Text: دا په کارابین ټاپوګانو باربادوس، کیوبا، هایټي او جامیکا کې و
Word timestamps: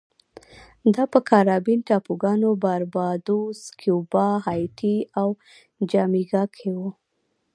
دا 0.93 1.03
په 1.13 1.19
کارابین 1.29 1.79
ټاپوګانو 1.87 2.49
باربادوس، 2.63 3.59
کیوبا، 3.79 4.27
هایټي 4.47 4.97
او 5.19 5.27
جامیکا 5.91 6.43
کې 6.55 6.69
و 6.77 6.77